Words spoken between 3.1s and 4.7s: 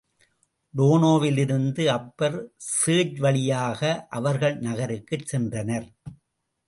வழியாக அவர்கள்